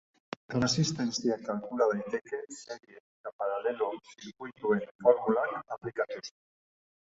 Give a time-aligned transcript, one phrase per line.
[0.59, 6.27] Erresistentzia kalkula daiteke serie eta paralelo zirkuituen formulak aplikatuz.